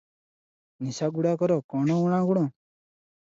ନିଶାଗୁଡ଼ାକର 0.85 1.57
କ’ଣ 1.73 1.99
ଊଣା 2.05 2.23
ଗୁଣ? 2.31 2.45